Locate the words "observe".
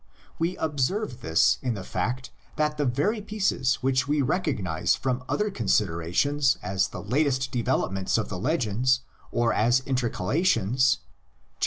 0.57-1.21